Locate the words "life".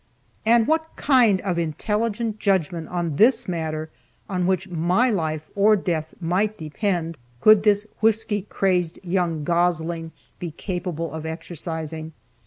5.11-5.51